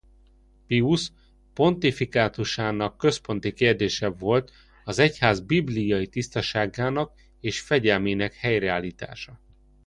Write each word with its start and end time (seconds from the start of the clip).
Piusz 0.67 1.11
pontifikátusának 1.53 2.97
központi 2.97 3.53
kérdése 3.53 4.07
volt 4.07 4.51
az 4.83 4.99
egyház 4.99 5.39
bibliai 5.39 6.07
tisztaságának 6.07 7.13
és 7.39 7.61
fegyelmének 7.61 8.33
helyreállítása. 8.33 9.39